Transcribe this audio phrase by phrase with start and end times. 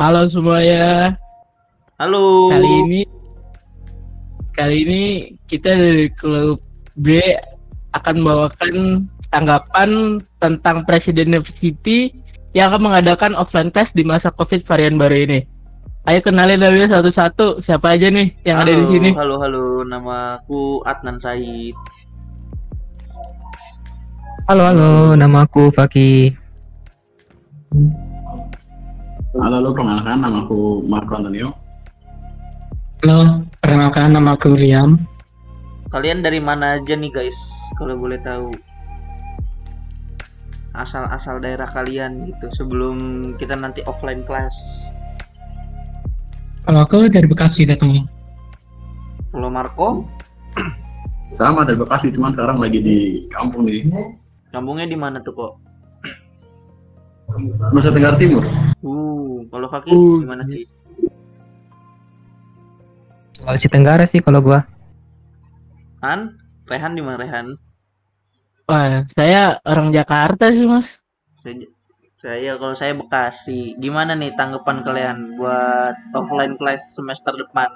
[0.00, 1.12] Halo semuanya.
[2.00, 2.48] Halo.
[2.48, 3.00] Kali ini
[4.56, 5.02] kali ini
[5.44, 6.56] kita dari klub
[6.96, 7.20] B
[7.92, 12.16] akan membawakan tanggapan tentang Presiden University
[12.56, 15.44] yang akan mengadakan offline class di masa Covid varian baru ini.
[16.08, 19.10] Ayo kenalin dulu satu-satu siapa aja nih yang ada di Halo, sini.
[19.12, 19.64] Halo, halo.
[19.84, 21.76] Nama aku Adnan Said.
[24.48, 26.32] Halo, halo, nama aku Faki.
[29.30, 31.54] Halo, halo, perkenalkan nama aku Marco Antonio.
[33.06, 34.98] Halo, perkenalkan nama aku William.
[35.94, 37.38] Kalian dari mana aja nih guys?
[37.78, 38.50] Kalau boleh tahu.
[40.74, 42.96] Asal-asal daerah kalian gitu sebelum
[43.38, 44.54] kita nanti offline class.
[46.66, 48.02] Kalau aku dari Bekasi datangnya.
[49.30, 49.88] Kalau Marco,
[51.38, 52.98] Sama dari Bekasi, cuman sekarang lagi di
[53.30, 53.86] kampung nih.
[54.50, 55.52] kampungnya di mana tuh kok?
[57.70, 58.42] Nusa Tenggara Timur.
[58.80, 60.64] Uh, kalau Faki Uh, di mana sih?
[63.36, 64.64] Sulawesi Tenggara sih kalau gua.
[66.00, 66.36] Han?
[66.64, 67.56] Rehan di mana Rehan?
[68.70, 70.86] Wah, saya orang Jakarta sih mas.
[71.42, 71.66] Saya,
[72.14, 73.74] saya kalau saya Bekasi.
[73.82, 77.68] Gimana nih tanggapan kalian buat offline class semester depan?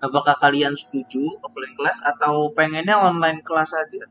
[0.00, 4.08] Apakah kalian setuju offline class atau pengennya online class aja?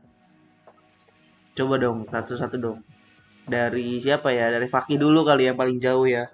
[1.58, 2.78] Coba dong, satu-satu dong.
[3.50, 4.54] Dari siapa ya?
[4.54, 6.30] Dari Faki dulu kali yang paling jauh ya.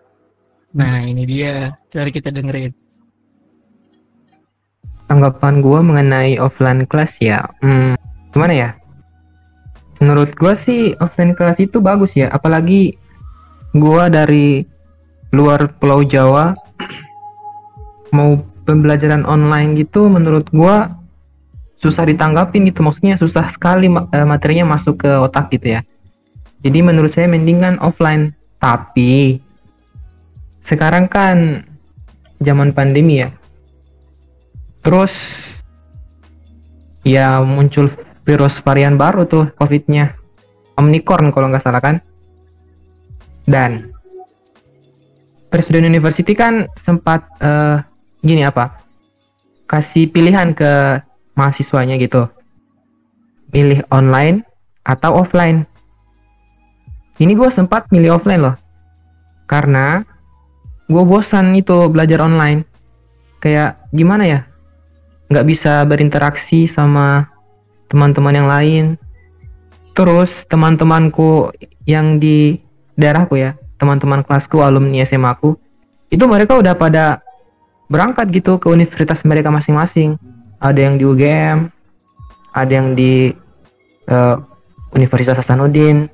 [0.76, 2.76] Nah ini dia, cari kita dengerin.
[5.08, 7.40] Tanggapan gua mengenai offline class ya.
[7.64, 7.96] Hmm,
[8.36, 8.70] gimana ya?
[10.04, 13.00] Menurut gua sih offline class itu bagus ya, apalagi
[13.72, 14.68] gua dari
[15.32, 16.52] luar Pulau Jawa
[18.16, 18.36] mau
[18.68, 20.92] pembelajaran online gitu menurut gua
[21.80, 25.80] susah ditanggapin gitu maksudnya susah sekali eh, materinya masuk ke otak gitu ya
[26.66, 28.34] jadi menurut saya mendingan offline.
[28.58, 29.38] Tapi
[30.66, 31.62] sekarang kan
[32.42, 33.30] zaman pandemi ya.
[34.82, 35.14] Terus
[37.06, 37.86] ya muncul
[38.26, 40.18] virus varian baru tuh covidnya.
[40.74, 42.02] Omnicorn kalau nggak salah kan?
[43.46, 43.94] Dan
[45.46, 47.78] Presiden University kan sempat eh,
[48.26, 48.82] gini apa?
[49.70, 50.98] Kasih pilihan ke
[51.38, 52.26] mahasiswanya gitu.
[53.54, 54.42] Pilih online
[54.82, 55.62] atau offline
[57.22, 58.56] ini gue sempat milih offline loh.
[59.46, 60.02] Karena
[60.86, 62.66] gue bosan itu belajar online.
[63.40, 64.40] Kayak gimana ya?
[65.30, 67.30] Nggak bisa berinteraksi sama
[67.88, 68.84] teman-teman yang lain.
[69.96, 71.54] Terus teman-temanku
[71.88, 72.60] yang di
[72.96, 75.52] daerahku ya teman-teman kelasku alumni SMA aku
[76.08, 77.20] itu mereka udah pada
[77.92, 80.16] berangkat gitu ke universitas mereka masing-masing.
[80.56, 81.76] Ada yang di UGM
[82.56, 83.36] ada yang di
[84.08, 84.36] eh,
[84.96, 86.08] Universitas Hasanuddin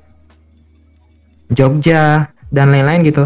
[1.53, 3.25] Jogja dan lain-lain gitu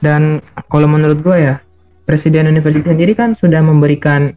[0.00, 0.40] dan
[0.72, 1.54] kalau menurut gue ya
[2.08, 4.32] Presiden Universitas sendiri kan sudah memberikan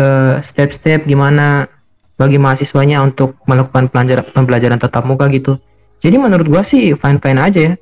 [0.00, 1.68] eh, step-step gimana
[2.16, 5.56] bagi mahasiswanya untuk melakukan pelajaran pembelajaran tatap muka gitu
[6.00, 7.72] jadi menurut gua sih fine-fine aja ya.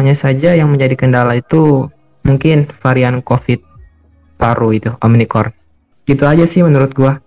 [0.00, 1.86] Hanya saja yang menjadi kendala itu
[2.24, 3.60] mungkin varian COVID
[4.40, 5.52] baru itu, Omicron.
[6.08, 7.20] Gitu aja sih menurut gua.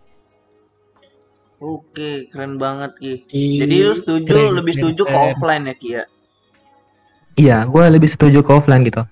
[1.63, 3.13] Oke, keren banget Ki.
[3.31, 5.23] Ih, Jadi lu setuju, keren, lebih keren, setuju ke keren.
[5.31, 6.03] offline ya Ki ya?
[7.35, 9.03] Iya, gua lebih setuju ke offline gitu.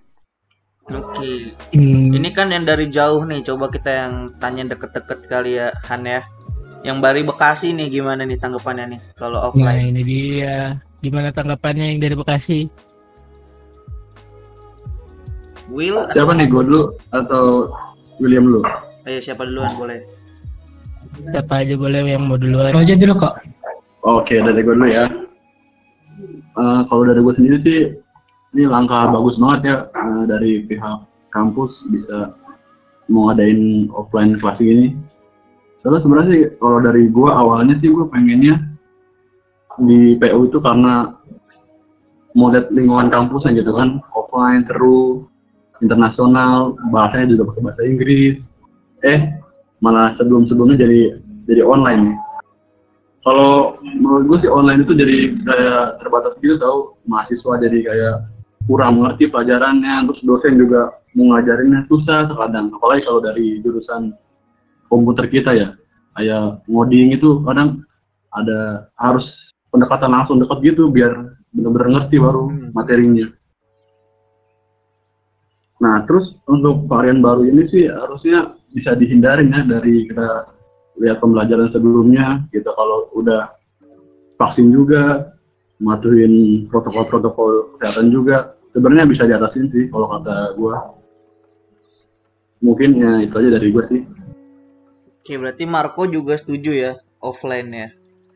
[0.92, 1.56] Oke.
[1.72, 6.04] Hmm, Ini kan yang dari jauh nih, coba kita yang tanya deket-deket kali ya, Han
[6.04, 6.20] ya.
[6.84, 9.88] Yang dari Bekasi nih gimana nih tanggapannya nih kalau Nah offline?
[9.88, 12.60] ini dia, gimana tanggapannya yang dari Bekasi?
[15.72, 16.82] Will atau Siapa nih, gue dulu
[17.16, 17.72] atau
[18.20, 18.62] William dulu?
[19.08, 20.04] Ayo siapa duluan boleh?
[21.14, 22.74] Siapa aja boleh yang mau duluan?
[22.74, 23.36] Lo aja dulu kok.
[24.04, 25.06] Oke, dari gue dulu ya.
[26.54, 27.80] Eh, kalau dari gue sendiri sih,
[28.54, 30.98] ini langkah bagus banget ya eh, dari pihak
[31.34, 32.38] kampus bisa
[33.10, 34.88] mau ngadain offline kelas ini.
[35.82, 38.56] Soalnya sebenarnya sih kalau dari gue awalnya sih gue pengennya
[39.82, 41.18] di PU itu karena
[42.34, 45.26] mau lihat lingkungan kampus gitu kan offline seru
[45.82, 48.36] internasional bahasanya juga pakai bahasa Inggris
[49.06, 49.43] eh
[49.84, 52.02] malah sebelum sebelumnya jadi jadi online.
[52.08, 52.18] Nih
[53.24, 57.00] kalau menurut gue sih online itu jadi kayak terbatas gitu tau.
[57.08, 58.16] Mahasiswa jadi kayak
[58.68, 62.72] kurang mengerti pelajarannya terus dosen juga mau ngajarinnya susah terkadang.
[62.76, 64.12] Apalagi kalau dari jurusan
[64.92, 65.70] komputer kita ya
[66.20, 67.84] kayak ngoding itu kadang
[68.36, 69.24] ada harus
[69.72, 72.76] pendekatan langsung dekat gitu biar benar-benar ngerti baru Hmm.
[72.76, 73.28] materinya.
[75.80, 80.50] Nah terus untuk varian baru ini sih harusnya bisa dihindarin ya dari kita
[81.02, 83.50] lihat pembelajaran sebelumnya gitu kalau udah
[84.38, 85.34] vaksin juga
[85.82, 90.76] mematuhin protokol-protokol kesehatan juga sebenarnya bisa diatasin sih kalau kata gue
[92.64, 94.02] mungkin ya itu aja dari gue sih
[95.24, 96.92] Oke, berarti Marco juga setuju ya
[97.24, 97.88] offline ya.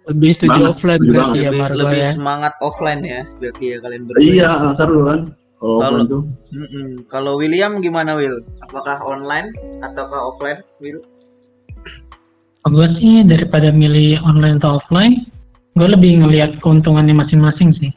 [0.07, 2.09] Lebih setuju Banget, offline setuju berarti ya lebih Marco lebih ya.
[2.15, 3.21] semangat offline ya.
[3.43, 4.23] Berarti ya kalian berdua.
[4.23, 4.49] iya
[4.79, 5.19] seru kan
[5.57, 6.05] kalau
[6.53, 7.09] Mm-mm.
[7.09, 8.45] Kalau William gimana Will?
[8.61, 9.49] Apakah online
[9.81, 10.61] ataukah offline?
[10.77, 11.01] Will?
[12.67, 15.23] Gue sih daripada milih online atau offline,
[15.79, 17.91] gue lebih ngelihat keuntungannya masing-masing sih.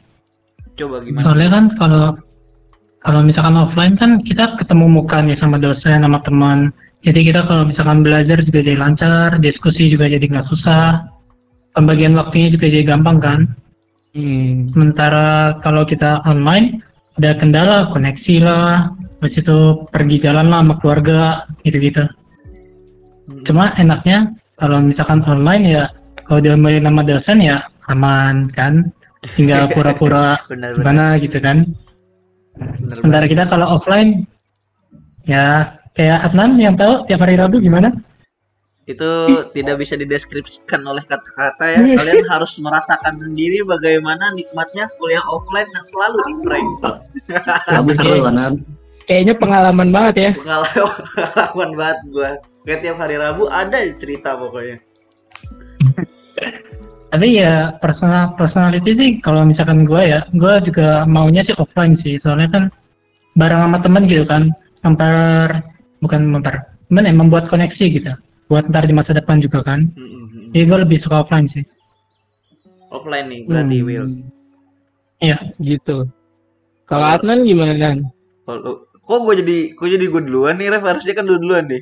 [0.79, 1.27] Coba gimana?
[1.27, 2.05] Soalnya kan kalau
[3.01, 6.71] kalau misalkan offline kan kita ketemu muka nih sama dosen sama teman.
[7.01, 11.09] Jadi kita kalau misalkan belajar juga jadi lancar, diskusi juga jadi nggak susah.
[11.73, 13.39] Pembagian waktunya juga jadi gampang kan.
[14.13, 14.69] Hmm.
[14.71, 16.83] Sementara kalau kita online
[17.19, 19.57] ada kendala koneksi lah, habis itu
[19.91, 21.19] pergi jalan lah sama keluarga
[21.67, 22.03] gitu-gitu.
[22.05, 23.43] Hmm.
[23.47, 25.83] Cuma enaknya kalau misalkan online ya
[26.25, 27.57] kalau diomelin sama dosen ya
[27.91, 28.87] aman kan,
[29.35, 30.39] tinggal pura-pura
[30.77, 31.67] gimana gitu kan.
[32.99, 34.27] Sementara kita kalau offline
[35.27, 37.91] ya kayak Adnan yang tahu tiap hari Rabu gimana?
[38.91, 39.11] Itu
[39.55, 41.79] tidak bisa dideskripsikan oleh kata-kata ya.
[41.95, 46.69] Kalian harus merasakan sendiri bagaimana nikmatnya kuliah offline yang selalu di prank.
[47.67, 48.27] tapi seru
[49.09, 50.31] Kayaknya pengalaman banget ya.
[50.39, 52.31] Pengalaman pengalaman banget gua.
[52.61, 54.77] Kayak tiap hari Rabu ada cerita pokoknya.
[57.11, 62.15] Tapi ya personal personality sih kalau misalkan gue ya, gue juga maunya sih offline sih.
[62.23, 62.63] Soalnya kan
[63.35, 64.47] bareng sama temen gitu kan,
[64.79, 65.59] memper
[65.99, 66.55] bukan memper,
[66.87, 68.15] temen ya membuat koneksi gitu.
[68.51, 69.87] Buat ntar di masa depan juga kan.
[69.95, 70.51] Mm-mm.
[70.51, 71.63] Jadi gue lebih suka offline sih.
[72.91, 73.87] Offline nih berarti Hmm.
[73.87, 74.05] Will.
[75.23, 75.37] Iya.
[75.55, 75.97] Gitu.
[76.83, 77.97] Kalau Adnan gimana kan?
[78.43, 81.79] Kalau kok gue jadi kok jadi gue duluan nih Ref harusnya kan lu duluan deh.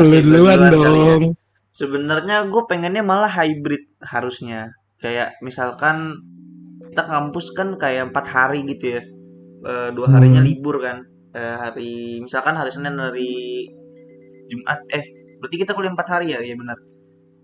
[0.00, 0.72] Lu duluan duluan ya.
[0.72, 1.24] dong.
[1.68, 4.72] Sebenarnya gue pengennya malah hybrid harusnya.
[4.96, 6.24] Kayak misalkan
[6.88, 9.02] kita kampus kan kayak empat hari gitu ya.
[9.64, 10.48] Eh, dua harinya Hmm.
[10.48, 11.04] libur kan.
[11.34, 11.92] Eh, hari
[12.24, 13.68] misalkan hari Senin hari
[14.48, 15.04] Jumat eh
[15.44, 16.80] berarti kita kuliah empat hari ya iya benar.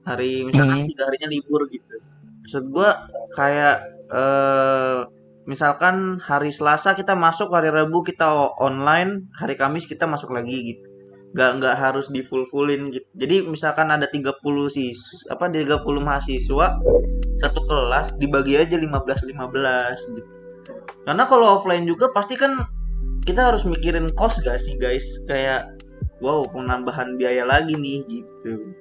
[0.09, 0.89] Hari misalkan Hmm.
[0.89, 2.01] tiga harinya libur gitu.
[2.41, 2.91] Maksud gue
[3.37, 3.77] kayak
[4.11, 4.99] eh
[5.51, 10.85] misalkan hari Selasa kita masuk hari Rabu kita online hari Kamis kita masuk lagi gitu
[11.31, 14.35] nggak nggak harus di full fullin gitu jadi misalkan ada 30
[14.67, 14.99] sis
[15.31, 16.67] apa 30 mahasiswa
[17.39, 20.31] satu kelas dibagi aja 15 15 gitu
[21.07, 22.67] karena kalau offline juga pasti kan
[23.23, 25.71] kita harus mikirin cost gak sih guys kayak
[26.21, 28.73] wow penambahan biaya lagi nih gitu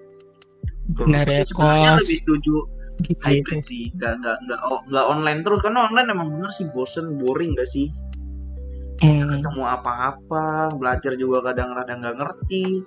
[0.89, 2.55] Benar ya, sebenarnya lebih setuju
[2.99, 3.15] Gitu.
[3.23, 7.15] hybrid sih nggak nggak nggak oh, nggak online terus karena online emang bener sih bosen
[7.15, 7.87] boring gak sih
[8.99, 9.23] Hmm.
[9.31, 12.83] ketemu apa-apa belajar juga kadang-kadang nggak ngerti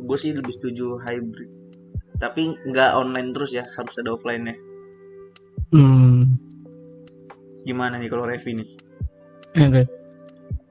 [0.00, 1.52] gue sih lebih setuju hybrid
[2.16, 4.56] tapi nggak online terus ya harus ada offline nya
[5.76, 6.40] Hmm.
[7.68, 8.68] gimana nih kalau Revi nih
[9.60, 9.84] Oke.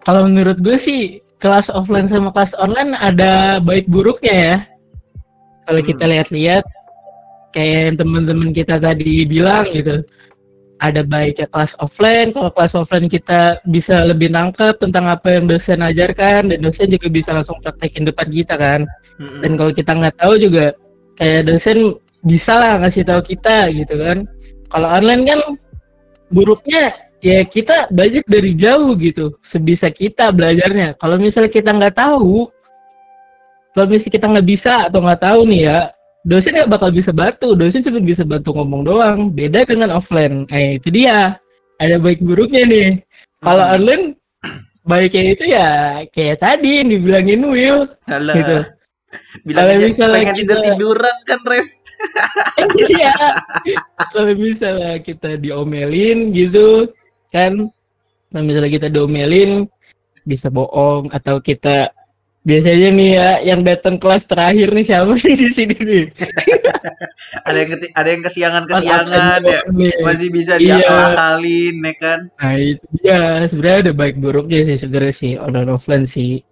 [0.06, 1.02] Kalau menurut gue sih
[1.42, 4.58] kelas offline sama kelas online ada baik buruknya ya.
[5.66, 5.90] Kalau Hmm.
[5.90, 6.64] kita lihat-lihat
[7.58, 10.06] kayak yang teman-teman kita tadi bilang gitu.
[10.76, 15.80] Ada baiknya kelas offline, kalau kelas offline kita bisa lebih nangkep tentang apa yang dosen
[15.80, 18.82] ajarkan dan dosen juga bisa langsung praktekin depan kita kan.
[19.18, 19.40] Mm-mm.
[19.40, 20.76] Dan kalau kita nggak tahu juga
[21.16, 21.96] kayak dosen
[22.28, 24.18] bisa lah ngasih tahu kita gitu kan.
[24.68, 25.40] Kalau online kan
[26.28, 29.36] buruknya ya kita belajar dari jauh gitu.
[29.52, 30.96] Sebisa kita belajarnya.
[30.98, 32.48] Kalau misalnya kita nggak tahu
[33.76, 35.80] kalau misalnya kita nggak bisa atau nggak tahu nih ya
[36.24, 37.48] dosen nggak bakal bisa bantu.
[37.54, 39.20] Dosen cuma bisa bantu ngomong doang.
[39.30, 40.48] Beda dengan offline.
[40.50, 41.36] Eh itu dia.
[41.76, 42.90] Ada baik buruknya nih.
[43.44, 43.76] Kalau Hmm.
[43.76, 44.06] online
[44.86, 45.70] baiknya itu ya
[46.14, 47.80] kayak tadi yang dibilangin Will.
[48.08, 48.58] Alah, gitu.
[49.44, 51.66] Bilang Kalau misalnya pengen kita- tidur tiduran kan Rev
[52.96, 53.16] Iya.
[54.12, 56.92] Kalau misalnya kita diomelin gitu
[57.36, 57.54] kan,
[58.32, 59.68] kalau misalnya kita diomelin
[60.24, 61.92] bisa bohong atau kita
[62.42, 66.04] biasanya nih ya yang datang kelas terakhir nih siapa sih di sini nih?
[67.50, 69.60] ada yang keti- ada yang kesiangan kesiangan ya
[70.02, 70.78] masih bisa Iya.
[70.82, 76.06] diakalin ya kan Nah itu dia sebenarnya ada baik buruknya sih sebenarnya sih online offline
[76.14, 76.46] sih.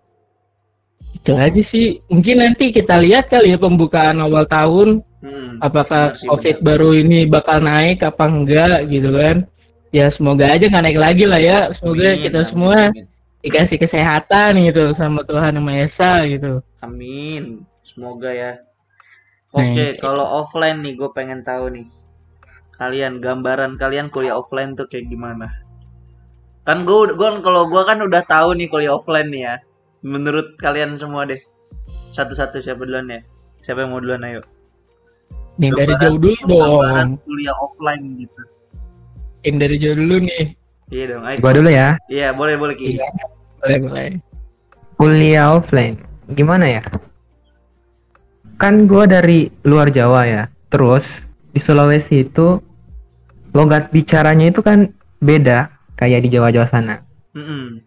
[1.13, 2.01] Itu aja sih.
[2.09, 6.65] Mungkin nanti kita lihat kali ya pembukaan awal tahun Hmm, apakah benar sih, COVID benar.
[6.67, 9.47] baru ini bakal naik apa enggak gitu kan
[9.93, 13.05] ya semoga aja nggak naik lagi lah ya semoga Amin, kita amin, semua amin.
[13.45, 17.63] dikasih kesehatan gitu sama Tuhan yang Maha Esa gitu Amin.
[17.79, 18.59] Semoga ya.
[19.55, 20.01] Nah, Oke, iya.
[20.03, 21.87] kalau offline nih gue pengen tahu nih.
[22.75, 25.47] Kalian gambaran kalian kuliah offline tuh kayak gimana?
[26.67, 29.55] Kan gue gua kalau gue kan udah tahu nih kuliah offline nih ya.
[30.03, 31.39] Menurut kalian semua deh.
[32.11, 33.23] Satu-satu siapa duluan ya?
[33.63, 34.41] Siapa yang mau duluan ayo?
[35.55, 37.23] Nih dari jauh dulu gambaran dong.
[37.23, 38.43] kuliah offline gitu.
[39.43, 40.55] Ini dari jauh dulu nih.
[40.87, 41.23] Iya dong.
[41.27, 41.37] Ayo.
[41.43, 41.87] Gua dulu ya.
[42.07, 42.95] Iya, boleh boleh Ki.
[42.95, 43.07] Iya.
[43.59, 44.07] Boleh boleh.
[44.95, 45.99] Kuliah offline.
[46.31, 46.81] Gimana ya?
[48.55, 50.43] Kan gua dari luar Jawa ya.
[50.71, 52.63] Terus di Sulawesi itu
[53.53, 55.69] logat bicaranya itu kan beda
[55.99, 57.03] kayak di Jawa-Jawa sana.
[57.35, 57.83] Mm-mm.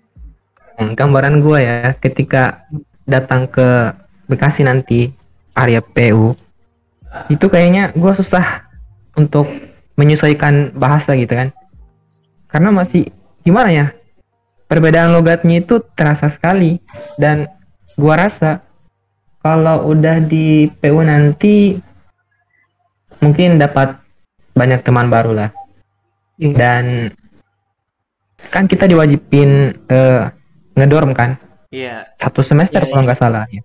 [0.77, 2.69] Hmm, gambaran gua ya ketika
[3.09, 3.97] datang ke
[4.27, 5.15] Bekasi nanti
[5.55, 6.35] area PU
[7.33, 8.67] itu kayaknya gua susah
[9.17, 9.49] untuk
[9.97, 11.49] menyesuaikan bahasa gitu kan
[12.47, 13.09] karena masih
[13.43, 13.87] gimana ya
[14.67, 16.79] perbedaan logatnya itu terasa sekali
[17.17, 17.49] dan
[17.97, 18.61] gua rasa
[19.41, 21.79] kalau udah di PU nanti
[23.19, 23.97] mungkin dapat
[24.53, 25.51] banyak teman baru lah
[26.37, 26.53] Iya.
[26.53, 26.85] dan
[28.53, 30.23] kan kita diwajibin eh,
[30.77, 31.41] ngedorm kan
[31.73, 32.05] Iya.
[32.21, 33.07] satu semester Iya, kalau iya.
[33.09, 33.63] nggak salah ya.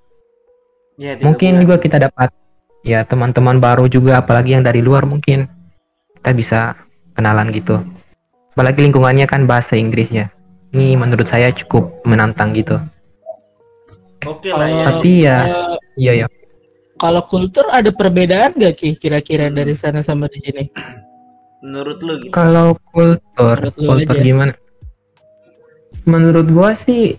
[0.96, 1.62] Iya, tiga mungkin bulan.
[1.68, 2.30] juga kita dapat
[2.82, 5.46] ya teman-teman baru juga apalagi yang dari luar mungkin
[6.22, 6.60] kita bisa
[7.14, 7.82] kenalan gitu
[8.54, 10.30] apalagi lingkungannya kan bahasa Inggrisnya
[10.72, 12.78] ini menurut saya cukup menantang gitu
[14.22, 14.84] Oke lah ya.
[14.86, 16.28] Tapi ya- eh, iya ya
[16.96, 20.70] kalau kultur ada perbedaan gak Ki kira-kira dari sana sama di sini?
[21.60, 22.30] Menurut lu gitu.
[22.30, 24.22] kalau kultur Menurut kultur aja.
[24.22, 24.54] gimana
[26.04, 27.18] menurut gua sih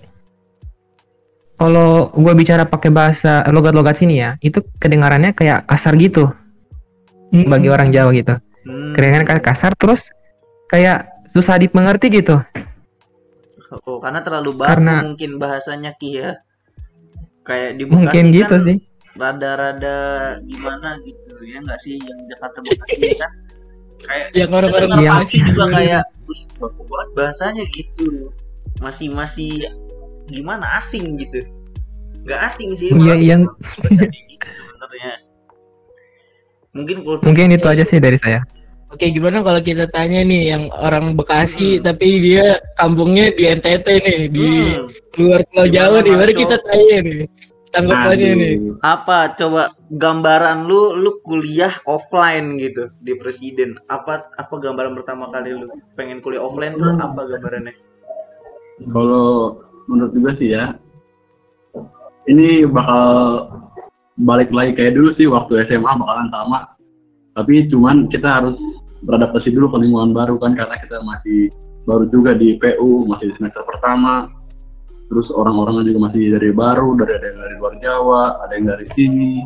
[1.54, 6.30] kalau gua bicara pakai bahasa logat-logat sini ya itu kedengarannya kayak kasar gitu
[7.32, 7.49] Hmm.
[7.49, 8.37] bagi orang Jawa gitu
[8.93, 10.13] Kedengaran kayak kasar terus
[10.69, 12.41] kayak susah dimengerti gitu.
[13.89, 16.37] Oh, karena terlalu baku Karena- mungkin bahasanya Ki ya.
[17.43, 18.79] Kayak di Bekasi mungkin kan gitu sih.
[19.13, 19.97] rada-rada
[20.45, 21.97] gimana gitu ya nggak sih?
[21.97, 23.33] Yang Jakarta Bekasi kan?
[24.03, 28.09] Kayak Yang orang-orang pagi juga kayak "Wih, baku banget bahasanya gitu.
[28.81, 29.69] Masih masih
[30.29, 30.65] gimana?
[30.77, 31.41] Asing gitu.
[32.25, 33.49] Nggak asing sih Iya, yang-
[34.29, 35.13] gitu sebenarnya.
[36.73, 38.41] Mungkin mungkin itu aja sih dari saya
[38.93, 41.83] Oke, gimana kalau kita tanya nih yang orang Bekasi Hmm.
[41.83, 46.13] tapi dia kampungnya di NTT nih, di Hmm, luar Pulau Jawa nih.
[46.13, 47.25] Mari kita tanya nih
[47.73, 48.55] tanggapannya nih.
[48.85, 55.57] apa coba gambaran lu lu kuliah offline gitu di presiden apa apa gambaran pertama kali
[55.57, 55.65] lu
[55.97, 57.73] pengen kuliah offline tuh apa gambarannya
[58.83, 59.57] Kalau
[59.87, 60.75] menurut gue sih ya,
[62.27, 63.07] ini bakal
[64.19, 66.61] balik lagi kayak dulu sih waktu SMA bakalan sama.
[67.33, 68.57] Tapi cuman kita harus
[69.02, 71.50] beradaptasi dulu ke lingkungan baru kan karena kita masih
[71.87, 74.30] baru juga di PU, masih di semester pertama.
[75.11, 78.87] Terus orang-orangnya juga masih dari baru, dari ada yang dari luar Jawa, ada yang dari
[78.97, 79.44] sini.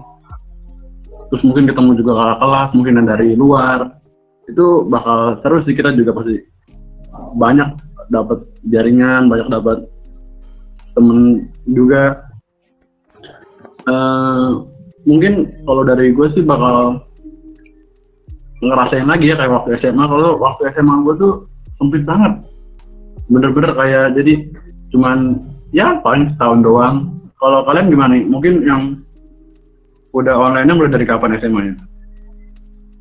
[1.33, 3.79] Terus mungkin ketemu juga kakak kelas, mungkin yang dari luar.
[4.47, 6.39] Itu bakal seru sih kita juga pasti
[7.35, 7.69] banyak
[8.15, 9.79] dapat jaringan, banyak dapat
[10.95, 12.23] temen juga.
[13.91, 14.49] Eh
[15.07, 17.06] mungkin kalau dari gue sih bakal
[18.65, 20.05] ngerasain lagi ya kayak waktu SMA.
[20.05, 21.33] Kalau waktu SMA gue tuh
[21.77, 22.33] sempit banget,
[23.29, 24.49] bener-bener kayak jadi
[24.95, 25.43] cuman
[25.75, 26.97] ya paling setahun doang.
[27.37, 28.25] Kalau kalian gimana nih?
[28.25, 28.83] Mungkin yang
[30.17, 31.77] udah online-nya mulai dari kapan SMA-nya?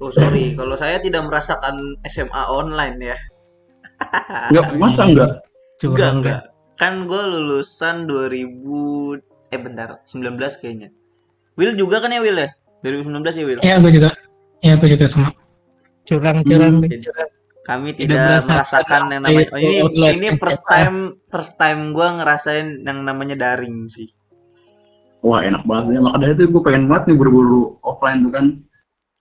[0.04, 3.18] oh sorry kalau saya tidak merasakan SMA online ya
[4.52, 5.32] Enggak, masa enggak?
[5.82, 6.42] enggak enggak
[6.76, 10.92] kan gue lulusan 2000 eh bentar 19 kayaknya
[11.56, 12.52] Will juga kan ya Will ya
[12.84, 14.12] 2019 ya Will Ya, gue juga.
[14.60, 15.32] Ya, gue juga sama.
[16.08, 17.30] Curang curang Hmm, curang.
[17.64, 20.96] kami Tidak tidak merasakan merasakan yang namanya oh, ini online ini first time
[21.26, 24.10] first time gue ngerasain yang namanya daring sih
[25.20, 26.00] Wah enak banget ya.
[26.00, 28.46] Makanya itu gue pengen banget nih buru-buru offline tuh kan.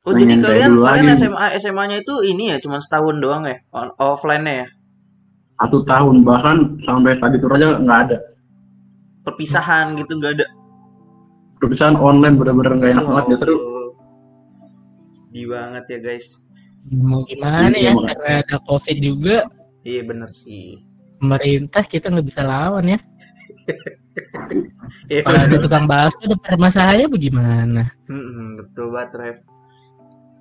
[0.05, 1.17] oh Pengen jadi kalian kalian lagi.
[1.17, 4.69] SMA SMA nya itu ini ya cuma setahun doang ya On- offline nya ya
[5.57, 8.19] Satu tahun bahkan sampai tadi tur aja nggak ada.
[9.25, 10.47] perpisahan gitu nggak ada
[11.57, 13.61] Perpisahan online bener-bener nggak enak Ya banget ya terus.
[15.09, 16.44] Sedih banget ya guys
[16.93, 18.13] Mau gimana Iya, ya?
[18.13, 19.37] Karena ada COVID juga,
[19.85, 20.81] iya bener sih
[21.21, 22.99] pemerintah kita nggak bisa lawan ya.
[25.09, 27.83] Iya, Kalau ada tukang bakso ada permasalahannya bagaimana?
[28.07, 29.37] Mm-mm, betul banget Rev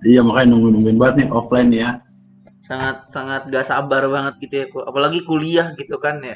[0.03, 1.89] Iya makanya nungguin-nungguin banget nih offline ya.
[2.63, 6.35] sangat sangat gak sabar banget gitu ya apalagi kuliah gitu kan ya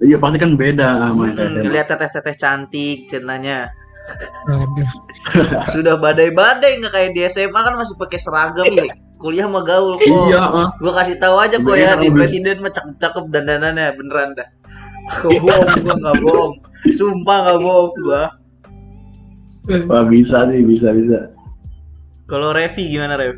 [0.00, 3.68] Iya pasti kan beda sama Hmm, ngeliat teteh-teteh cantik cenanya.
[5.74, 8.92] sudah badai-badai nggak kayak di SMA kan masih pakai seragam ya.
[9.20, 10.32] Kuliah mah gaul kok.
[10.32, 10.68] Iya, ah.
[10.80, 14.48] gua kasih tahu aja kok Beda, ya di presiden mah cakep-cakep dandanannya beneran dah.
[15.12, 16.52] Aku bohong gua nggak bohong.
[16.96, 18.22] Sumpah nggak bohong gua.
[19.68, 21.30] Wah bisa nih, bisa bisa.
[22.24, 23.36] kalau Revi gimana Rev?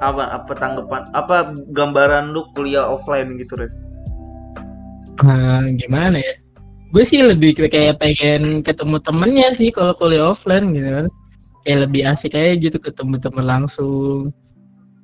[0.00, 3.74] Apa apa tanggapan apa gambaran lu kuliah offline gitu Rev?
[5.20, 6.41] Nah, gimana ya?
[6.92, 11.06] Gue sih lebih kayak pengen ketemu temennya sih kalau kuliah offline gitu kan.
[11.62, 14.34] kayak lebih asik aja gitu ketemu temen langsung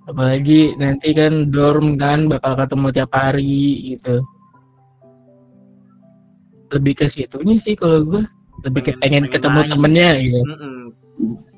[0.05, 3.55] apalagi nanti kan dorm kan bakal ketemu tiap hari
[3.89, 4.27] gitu
[6.69, 8.23] lebih ke situnya sih kalau gue
[8.65, 9.71] lebih ke Pengen- pengen, pengen ketemu main.
[9.71, 10.77] temennya gitu Mm-mm.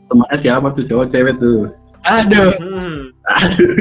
[0.05, 1.61] Temannya siapa tuh cowok cewek tuh?
[2.03, 2.99] aduh Hmm.
[3.25, 3.73] Aduh.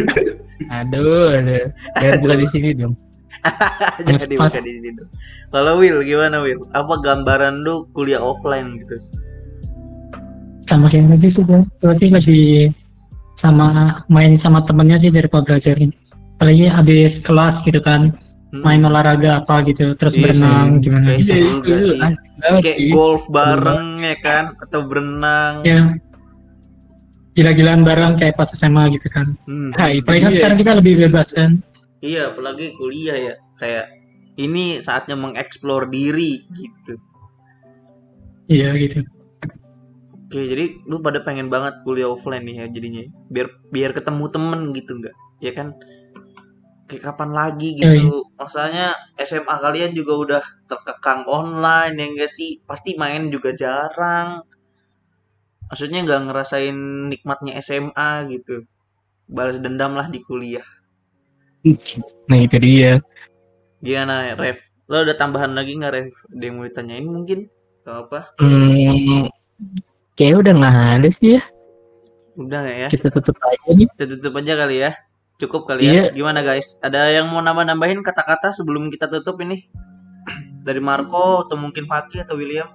[0.71, 1.65] aduh aduh
[1.95, 2.93] jangan buka di sini dong
[4.19, 4.89] Jadi bukan di sini.
[4.95, 5.07] tuh.
[5.49, 6.59] Kalau Will gimana Will?
[6.71, 8.97] Apa gambaran lu kuliah offline gitu?
[10.63, 12.69] sama kayak tadi sih gue berarti lebih
[13.37, 13.67] sama
[14.05, 15.89] main sama temennya sih daripada belajarin
[16.35, 18.13] apalagi habis kelas gitu kan
[18.49, 18.61] Hmm.
[18.61, 20.81] main olahraga apa gitu terus Iya berenang sih.
[20.83, 21.97] gimana Kayak gitu juga sih.
[21.99, 22.89] asik banget Kayak sih.
[22.91, 25.53] golf bareng ya kan atau berenang.
[25.63, 25.79] ya
[27.31, 29.69] gila-gilaan bareng kayak pas SMA gitu kan Hmm.
[29.71, 31.51] Nah, itu apalagi kan sekarang kita lebih bebas kan
[32.03, 33.35] Iya, apalagi kuliah ya.
[33.59, 33.85] Kayak
[34.39, 36.93] ini saatnya mengeksplor diri gitu.
[38.49, 38.99] iya gitu
[40.29, 43.03] Oke, jadi lu pada pengen banget kuliah offline nih ya jadinya.
[43.33, 45.15] Biar biar ketemu temen gitu enggak?
[45.41, 45.67] Ya kan?
[46.89, 48.09] Kayak kapan lagi Iya, gitu.
[48.39, 48.87] Masalahnya
[49.29, 52.51] SMA kalian juga udah terkekang online ya enggak sih?
[52.69, 54.29] Pasti main juga jarang.
[55.69, 56.77] Maksudnya nggak ngerasain
[57.11, 58.55] nikmatnya SMA gitu.
[59.35, 60.65] Balas dendam lah di kuliah.
[62.29, 62.91] Nah itu dia
[63.79, 64.59] Gimana Rev?
[64.91, 66.11] Lo ada tambahan lagi nggak Rev?
[66.35, 67.39] Ada yang mau ditanyain mungkin?
[67.87, 68.19] Gak apa?
[68.43, 69.31] hmm,
[70.19, 71.43] kayak udah nggak ada sih ya
[72.35, 72.89] Udah nggak ya?
[72.91, 74.91] kita tutup aja nih Kita tutup aja kali ya.
[75.39, 75.91] Cukup kali ya.
[75.91, 76.03] Iya.
[76.11, 76.79] Gimana guys?
[76.83, 79.71] Ada yang mau nambah-nambahin kata-kata sebelum kita tutup ini?
[80.63, 82.67] Dari Marco atau mungkin Faki atau William?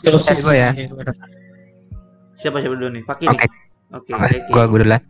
[0.00, 0.70] terus gue ya.
[2.36, 3.04] Siapa siapa dulu nih?
[3.08, 3.50] Faki Oke, nih.
[3.96, 4.36] Oke, oke, Faki.
[4.52, 5.02] gua gua duluan.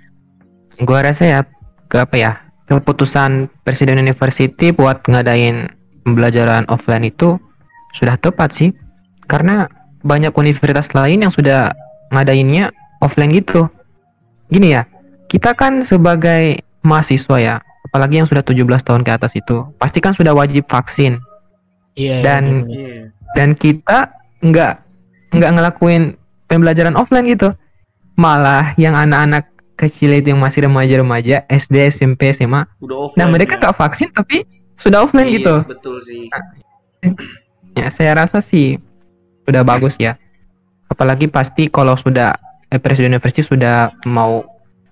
[0.82, 1.40] Gua rasa ya
[1.86, 2.32] ke apa ya?
[2.66, 5.70] Keputusan Presiden University buat ngadain
[6.02, 7.38] pembelajaran offline itu
[7.94, 8.70] sudah tepat sih.
[9.26, 9.70] Karena
[10.02, 11.70] banyak universitas lain yang sudah
[12.10, 13.70] ngadainnya offline gitu.
[14.50, 14.86] Gini ya,
[15.26, 17.54] kita kan sebagai mahasiswa ya,
[17.90, 21.18] apalagi yang sudah 17 tahun ke atas itu, pasti kan sudah wajib vaksin.
[21.96, 23.08] iya Dan- Iya.
[23.32, 24.12] dan kita
[24.44, 24.72] nggak
[25.32, 26.12] nggak ngelakuin
[26.44, 27.56] pembelajaran offline gitu
[28.14, 33.18] malah yang anak-anak kecil itu yang masih remaja-remaja SD SMP SMA Udah offline.
[33.18, 33.60] nah mereka ya.
[33.60, 34.42] nggak vaksin tapi
[34.74, 36.28] sudah offline Iya, gitu Betul sih.
[37.72, 38.80] ya saya rasa sih
[39.44, 40.16] sudah bagus ya
[40.86, 42.32] apalagi pasti kalau sudah
[42.66, 44.42] eh, presiden university sudah mau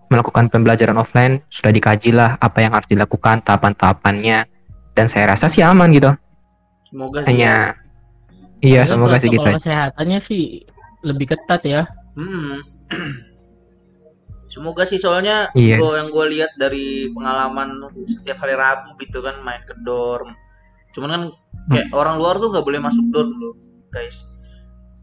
[0.06, 4.46] melakukan pembelajaran offline sudah dikaji lah apa yang harus dilakukan tahapan-tahapannya
[4.92, 6.12] dan saya rasa sih aman gitu
[6.86, 7.24] Semoga sih.
[7.24, 7.26] ya.
[7.26, 7.52] hanya
[8.60, 10.42] iya Padahal semoga sih gitu kesehatannya sih
[11.02, 11.82] lebih ketat ya
[12.14, 12.62] Hmm.
[14.54, 15.82] Semoga sih soalnya Iya.
[15.82, 20.30] gua yang gue lihat dari pengalaman setiap hari Rabu gitu kan main ke dorm.
[20.94, 21.22] Cuman kan
[21.74, 21.98] kayak Hmm.
[21.98, 23.58] orang luar tuh nggak boleh masuk dorm loh,
[23.90, 24.22] guys.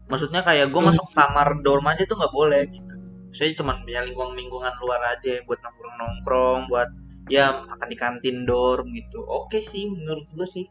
[0.08, 0.88] Maksudnya kayak gue Hmm.
[0.88, 2.94] masuk kamar dorm aja tuh nggak boleh gitu.
[3.36, 6.88] Saya cuman ya lingkungan-lingkungan luar aja buat nongkrong-nongkrong, buat
[7.28, 9.20] ya makan di kantin dorm gitu.
[9.28, 10.64] Oke sih menurut gue sih.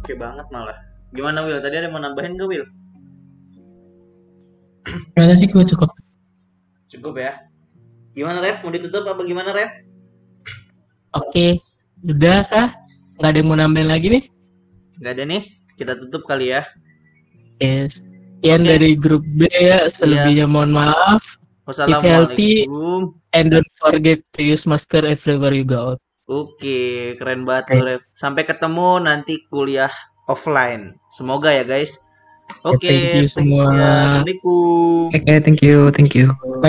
[0.00, 0.76] Oke banget malah.
[1.16, 1.60] Gimana Will?
[1.60, 2.68] Tadi ada yang mau nambahin gak Will?
[5.14, 5.90] kayaknya sih gue cukup
[6.90, 7.38] Cukup ya.
[8.10, 8.60] Gimana Rev?
[8.60, 9.70] Mau ditutup apa gimana Rev?
[11.10, 11.58] oke
[12.06, 12.68] udah kah
[13.18, 14.24] nggak ada yang mau nambahin lagi nih
[14.98, 15.42] Gak ada nih.
[15.74, 16.62] Kita tutup kali ya.
[17.58, 17.90] yes
[18.38, 18.70] sekian Oke.
[18.70, 21.20] dari grup B ya selebihnya mohon maaf
[21.66, 23.12] Wassalamualaikum.
[23.32, 28.02] and don't forget to use masker everywhere you go out Oke, keren banget lu, Rev.
[28.14, 29.90] Sampai ketemu nanti kuliah
[30.24, 30.94] offline.
[31.10, 31.98] Semoga ya guys.
[32.62, 33.64] Oke, Thank you thanks semua.
[33.66, 33.90] ya.
[34.22, 35.10] Assalamualaikum.
[35.10, 36.30] oke thank you thank you